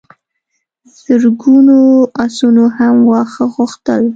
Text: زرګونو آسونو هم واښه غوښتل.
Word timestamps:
زرګونو 1.01 1.77
آسونو 2.25 2.65
هم 2.77 2.95
واښه 3.09 3.45
غوښتل. 3.55 4.03